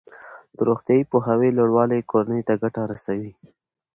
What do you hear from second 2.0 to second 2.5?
کورنۍ